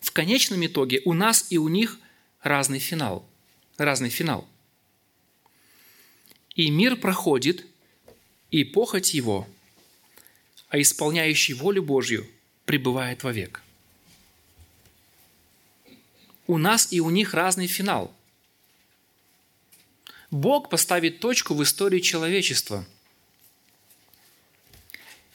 [0.00, 1.98] В конечном итоге у нас и у них
[2.42, 3.24] разный финал.
[3.76, 4.48] Разный финал.
[6.54, 7.64] И мир проходит,
[8.50, 9.48] и похоть его,
[10.72, 12.26] а исполняющий волю Божью
[12.64, 13.62] пребывает вовек.
[16.48, 18.12] У нас и у них разный финал.
[20.32, 22.84] Бог поставит точку в истории человечества.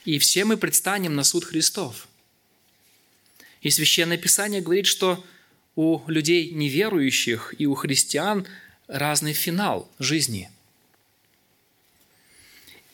[0.04, 2.10] И все мы предстанем на суд Христов–
[3.62, 5.24] и Священное Писание говорит, что
[5.76, 8.48] у людей неверующих и у христиан
[8.88, 10.50] разный финал жизни.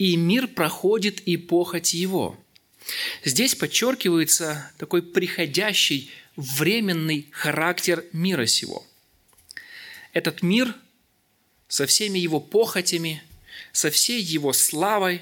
[0.03, 2.37] И мир проходит и похоть его.
[3.23, 8.85] Здесь подчеркивается такой приходящий временный характер мира сего.
[10.11, 10.75] Этот мир
[11.69, 13.23] со всеми его похотями,
[13.71, 15.21] со всей его славой,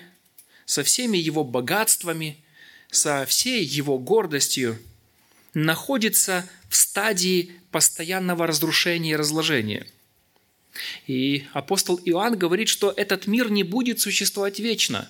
[0.65, 2.43] со всеми его богатствами,
[2.89, 4.79] со всей его гордостью–
[5.53, 9.85] находится в стадии постоянного разрушения и разложения.
[11.07, 15.09] И апостол Иоанн говорит, что этот мир не будет существовать вечно.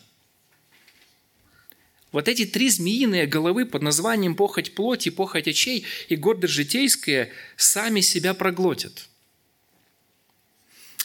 [2.12, 8.02] Вот эти три змеиные головы под названием похоть плоти, похоть очей и гордость житейская сами
[8.02, 9.08] себя проглотят.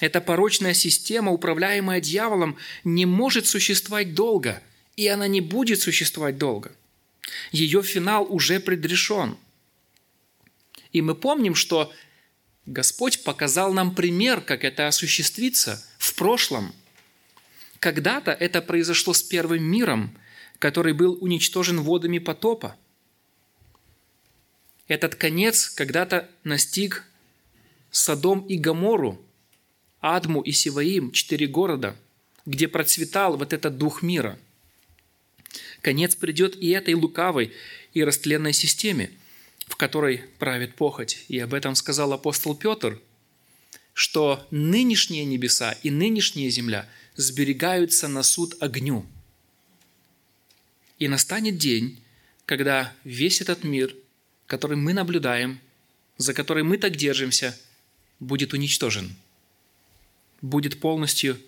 [0.00, 4.62] Эта порочная система, управляемая дьяволом, не может существовать долго,
[4.96, 6.72] и она не будет существовать долго–
[7.52, 9.36] ее финал уже предрешен.
[10.92, 11.92] И мы помним, что
[12.66, 16.74] Господь показал нам пример, как это осуществится в прошлом.
[17.78, 20.16] Когда-то это произошло с первым миром,
[20.58, 22.76] который был уничтожен водами потопа.
[24.88, 27.04] Этот конец когда-то настиг
[27.90, 29.20] Содом и Гамору,
[30.00, 31.96] Адму и Сиваим, четыре города,
[32.44, 34.38] где процветал вот этот дух мира–
[35.80, 37.52] Конец придет и этой лукавой
[37.94, 39.10] и растленной системе,
[39.66, 41.24] в которой правит похоть.
[41.28, 43.00] И об этом сказал апостол Петр,
[43.94, 49.06] что нынешние небеса и нынешняя земля сберегаются на суд огню.
[50.98, 52.00] И настанет день,
[52.46, 53.94] когда весь этот мир,
[54.46, 55.60] который мы наблюдаем,
[56.16, 57.58] за который мы так держимся,
[58.20, 59.14] будет уничтожен,
[60.40, 61.38] будет полностью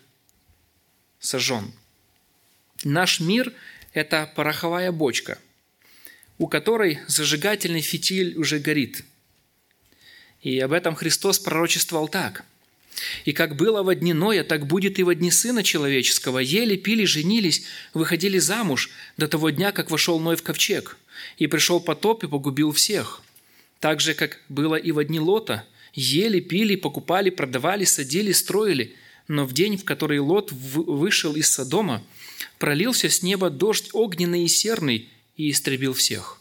[1.20, 1.72] сожжен.
[2.84, 3.52] Наш мир
[3.92, 5.38] это пороховая бочка,
[6.38, 9.04] у которой зажигательный фитиль уже горит.
[10.42, 12.44] И об этом Христос пророчествовал так.
[13.24, 16.38] «И как было во дни Ноя, так будет и во дни Сына Человеческого.
[16.38, 17.64] Ели, пили, женились,
[17.94, 20.96] выходили замуж до того дня, как вошел Ной в ковчег.
[21.36, 23.22] И пришел потоп и погубил всех.
[23.78, 25.64] Так же, как было и во дни Лота.
[25.92, 28.94] Ели, пили, покупали, продавали, садили, строили.
[29.28, 32.02] Но в день, в который Лот вышел из Содома–
[32.58, 35.08] пролился с неба дождь огненный и серный
[35.38, 36.38] и истребил всех.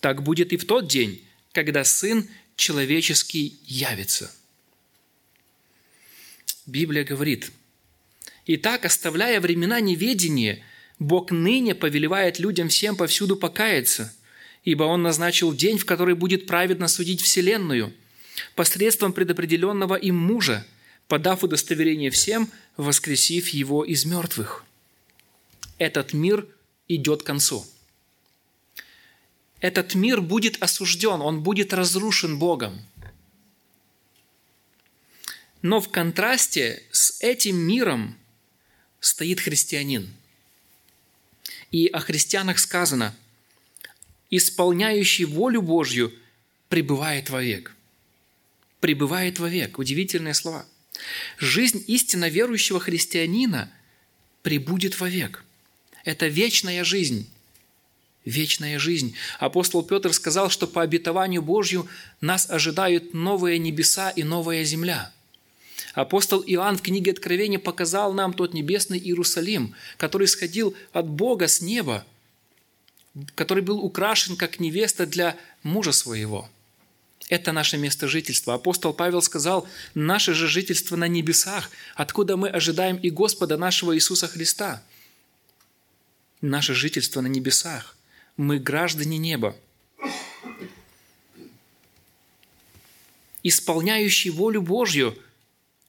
[0.00, 4.30] Так будет и в тот день, когда Сын человеческий явится.
[6.66, 7.50] Библия говорит,
[8.44, 10.62] «Итак, оставляя времена неведения,
[10.98, 14.14] Бог ныне повелевает людям всем повсюду покаяться,
[14.64, 17.94] ибо Он назначил день, в который будет праведно судить Вселенную,
[18.54, 20.66] посредством предопределенного им мужа,
[21.08, 24.64] подав удостоверение всем, воскресив его из мертвых»
[25.78, 26.46] этот мир
[26.88, 27.66] идет к концу.
[29.64, 32.84] Этот мир будет осужден, он будет разрушен Богом.
[35.62, 38.18] Но в контрасте с этим миром
[39.00, 40.12] стоит христианин.
[41.70, 43.16] И о христианах сказано,
[44.28, 46.12] исполняющий волю Божью
[46.68, 47.74] пребывает вовек.
[48.80, 49.78] Пребывает вовек.
[49.78, 50.66] Удивительные слова.
[51.38, 53.72] Жизнь истинно верующего христианина
[54.42, 55.42] пребудет вовек.
[56.04, 57.30] Это вечная жизнь.
[58.24, 59.14] Вечная жизнь.
[59.38, 61.86] Апостол Петр сказал, что по обетованию Божью
[62.22, 65.12] нас ожидают новые небеса и новая земля.
[65.92, 71.60] Апостол Иоанн в книге Откровения показал нам тот небесный Иерусалим, который сходил от Бога с
[71.60, 72.04] неба,
[73.34, 76.48] который был украшен как невеста для мужа своего.
[77.28, 78.54] Это наше место жительства.
[78.54, 84.28] Апостол Павел сказал, наше же жительство на небесах, откуда мы ожидаем и Господа нашего Иисуса
[84.28, 84.82] Христа.
[86.40, 87.96] Наше жительство на небесах.
[88.36, 89.56] Мы граждане неба.
[93.42, 95.16] Исполняющий волю Божью.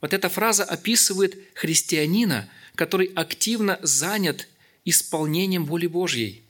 [0.01, 4.47] Вот эта фраза описывает христианина, который активно занят
[4.83, 6.43] исполнением воли Божьей.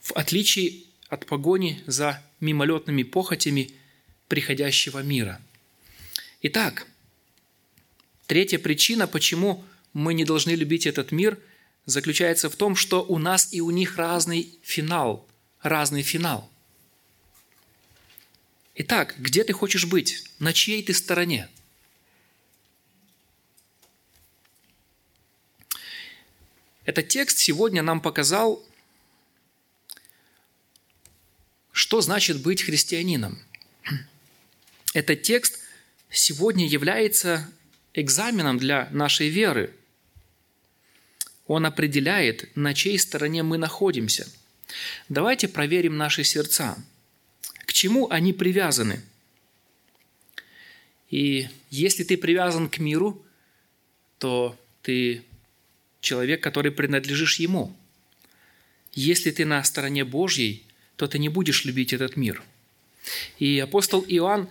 [0.00, 3.70] В отличие от погони за мимолетными похотями
[4.28, 5.40] приходящего мира.
[6.42, 6.86] Итак,
[8.26, 9.64] третья причина, почему
[9.94, 11.38] мы не должны любить этот мир,
[11.88, 15.26] заключается в том, что у нас и у них разный финал,
[15.62, 16.50] разный финал.
[18.74, 20.30] Итак, где ты хочешь быть?
[20.38, 21.48] На чьей ты стороне?
[26.84, 28.62] Этот текст сегодня нам показал
[31.72, 33.38] Что значит быть христианином?
[34.92, 35.60] Этот текст
[36.10, 37.50] сегодня является
[37.94, 39.74] экзаменом для нашей веры.
[41.48, 44.28] Он определяет, на чьей стороне мы находимся.
[45.08, 46.76] Давайте проверим наши сердца.
[47.64, 49.02] К чему они привязаны?
[51.10, 53.24] И если ты привязан к миру,
[54.18, 55.22] то ты
[56.00, 57.74] человек, который принадлежишь ему.
[58.92, 60.64] Если ты на стороне Божьей,
[60.96, 62.42] то ты не будешь любить этот мир.
[63.38, 64.50] И апостол Иоанн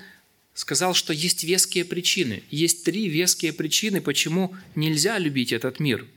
[0.55, 2.41] сказал, что есть веские причины.
[2.49, 6.07] Есть три веские причины, почему нельзя любить этот мир.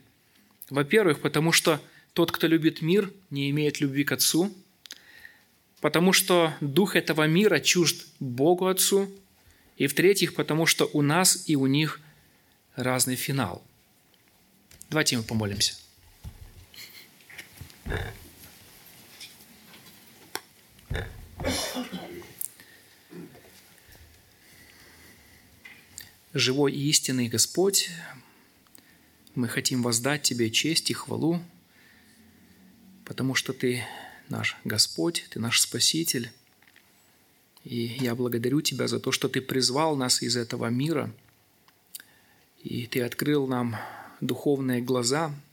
[0.71, 1.81] Во-первых, потому что
[2.13, 4.55] тот, кто любит мир, не имеет любви к Отцу,
[5.81, 9.11] потому что дух этого мира чужд Богу Отцу,
[9.77, 12.01] и в-третьих, потому что у нас и у них
[12.77, 13.63] разный финал.
[14.91, 15.75] Давайте мы помолимся.
[26.35, 27.91] Живой и истинный Господь,
[29.41, 31.41] мы хотим воздать Тебе честь и хвалу,
[33.05, 33.85] потому что Ты
[34.29, 36.31] наш Господь, Ты наш Спаситель.
[37.65, 41.13] И я благодарю Тебя за то, что Ты призвал нас из этого мира,
[42.63, 43.77] и Ты открыл нам
[44.21, 45.35] духовные глаза–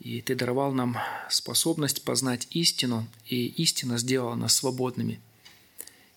[0.00, 0.96] и Ты даровал нам
[1.28, 5.20] способность познать истину, и истина сделала нас свободными.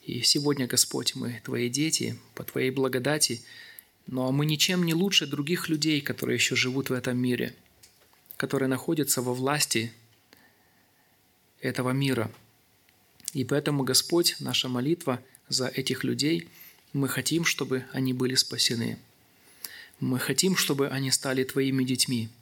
[0.05, 3.41] И сегодня, Господь, мы Твои дети, по Твоей благодати,
[4.08, 7.56] но мы ничем не лучше других людей, которые еще живут в этом мире,
[8.38, 9.91] которые находятся во власти
[11.62, 12.32] этого мира.
[13.34, 16.49] И поэтому, Господь, наша молитва за этих людей,
[16.93, 18.99] мы хотим, чтобы они были спасены.
[19.99, 22.30] Мы хотим, чтобы они стали Твоими детьми–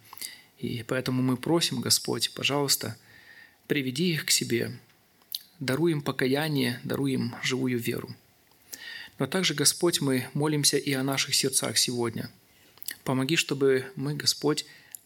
[0.62, 2.95] и поэтому мы просим, Господь, пожалуйста,
[3.66, 4.78] приведи их к себе,
[5.59, 8.16] даруй им покаяние, даруй им живую веру.
[9.22, 12.32] Но также, Господь, мы молимся и о наших сердцах сегодня.
[13.03, 14.65] Помоги, чтобы мы, Господь,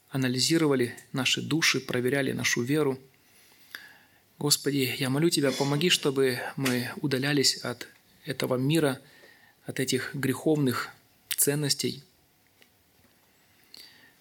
[0.09, 2.97] анализировали наши души, проверяли нашу веру.
[4.39, 7.89] Господи, я молю Тебя, помоги, чтобы мы удалялись от
[8.23, 9.01] этого мира,
[9.65, 10.91] от этих греховных
[11.35, 12.01] ценностей–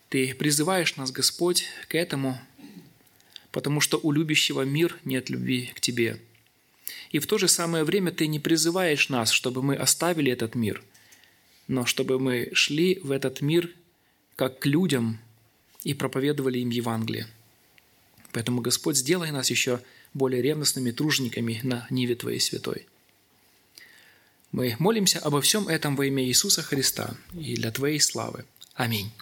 [0.09, 2.41] ты призываешь нас, Господь, к этому,
[3.53, 6.21] потому что у любящего мир нет любви к Тебе.
[7.11, 10.83] И в то же самое время Ты не призываешь нас, чтобы мы оставили этот мир,
[11.69, 13.71] но чтобы мы шли в этот мир
[14.37, 15.19] как к людям
[15.83, 17.29] и проповедовали им Евангелие.
[18.33, 19.81] Поэтому, Господь, сделай нас еще
[20.13, 22.87] более ревностными тружениками на Ниве Твоей святой.
[24.51, 28.45] Мы молимся обо всем этом во имя Иисуса Христа и для Твоей славы.
[28.75, 29.11] Аминь.